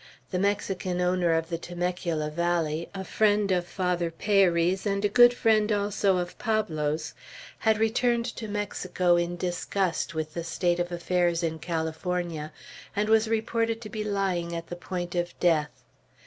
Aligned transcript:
The 0.31 0.39
Mexican 0.39 0.99
owner 0.99 1.33
of 1.33 1.49
the 1.49 1.59
Temecula 1.59 2.31
valley, 2.31 2.89
a 2.91 3.03
friend 3.03 3.51
of 3.51 3.67
Father 3.67 4.09
Peyri's, 4.09 4.87
and 4.87 5.05
a 5.05 5.07
good 5.07 5.31
friend 5.31 5.71
also 5.71 6.17
of 6.17 6.39
Pablo's, 6.39 7.13
had 7.59 7.77
returned 7.77 8.25
to 8.37 8.47
Mexico 8.47 9.15
in 9.15 9.37
disgust 9.37 10.15
with 10.15 10.33
the 10.33 10.43
state 10.43 10.79
of 10.79 10.91
affairs 10.91 11.43
in 11.43 11.59
California, 11.59 12.51
and 12.95 13.09
was 13.09 13.27
reported 13.27 13.79
to 13.81 13.89
be 13.89 14.03
lying 14.03 14.55
at 14.55 14.69
the 14.69 14.75
point 14.75 15.13
of 15.13 15.39
death. 15.39 15.83